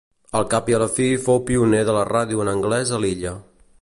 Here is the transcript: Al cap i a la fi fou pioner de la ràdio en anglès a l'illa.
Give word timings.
Al 0.37 0.45
cap 0.53 0.69
i 0.71 0.75
a 0.77 0.79
la 0.83 0.87
fi 0.95 1.05
fou 1.27 1.37
pioner 1.49 1.83
de 1.91 1.95
la 1.99 2.07
ràdio 2.13 2.43
en 2.47 2.51
anglès 2.55 2.95
a 2.99 3.01
l'illa. 3.05 3.35